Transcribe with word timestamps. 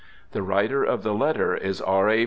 The 0.31 0.41
writer 0.41 0.83
of 0.83 1.03
the 1.03 1.13
letter 1.13 1.55
is 1.55 1.79
R. 1.79 2.09
A. 2.09 2.19